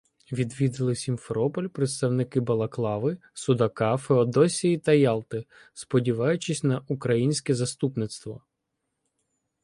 Відвідали 0.31 0.95
Сімферополь 0.95 1.67
представники 1.67 2.39
Балаклави, 2.39 3.17
Судака, 3.33 3.97
Феодосії 3.97 4.77
та 4.77 4.91
Ялти, 4.93 5.45
сподіваючись 5.73 6.63
на 6.63 6.85
українське 6.87 7.55
заступництво. 7.55 8.43